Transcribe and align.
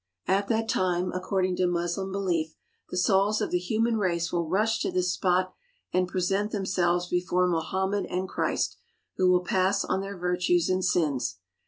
At 0.25 0.47
that 0.47 0.67
time, 0.67 1.11
according 1.11 1.57
to 1.57 1.67
Moslem 1.67 2.11
belief, 2.11 2.55
the 2.89 2.97
souls 2.97 3.39
of 3.39 3.51
the 3.51 3.59
human 3.59 3.97
race 3.97 4.33
will 4.33 4.49
rush 4.49 4.79
to 4.79 4.89
this 4.91 5.13
spot 5.13 5.53
and 5.93 6.07
present 6.07 6.49
themselves 6.49 7.05
before 7.07 7.45
Mohammed 7.47 8.07
and 8.09 8.27
Christ, 8.27 8.77
who 9.17 9.29
will 9.29 9.43
pass 9.43 9.85
on 9.85 10.01
their 10.01 10.17
virtues 10.17 10.69
and 10.71 10.83
sins. 10.83 11.37